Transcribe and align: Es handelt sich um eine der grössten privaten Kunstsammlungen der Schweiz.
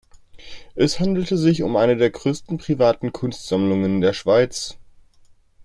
Es 0.73 0.99
handelt 0.99 1.27
sich 1.27 1.61
um 1.61 1.75
eine 1.75 1.95
der 1.95 2.09
grössten 2.09 2.57
privaten 2.57 3.13
Kunstsammlungen 3.13 4.01
der 4.01 4.13
Schweiz. 4.13 4.79